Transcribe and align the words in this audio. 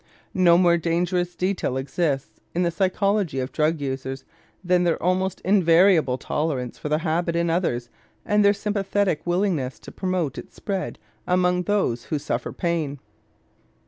No 0.33 0.57
more 0.57 0.77
dangerous 0.79 1.35
detail 1.35 1.77
exists 1.77 2.41
in 2.55 2.63
the 2.63 2.71
psychology 2.71 3.39
of 3.39 3.51
drug 3.51 3.79
users 3.79 4.25
than 4.63 4.83
their 4.83 4.97
almost 4.97 5.41
invariable 5.41 6.17
tolerance 6.17 6.79
for 6.79 6.89
the 6.89 6.97
habit 6.97 7.35
in 7.35 7.51
others 7.51 7.87
and 8.25 8.43
their 8.43 8.51
sympathetic 8.51 9.21
willingness 9.27 9.77
to 9.77 9.91
promote 9.91 10.39
its 10.39 10.55
spread 10.55 10.97
among 11.27 11.61
those 11.65 12.05
who 12.05 12.17
suffer 12.17 12.51
pain. 12.51 12.97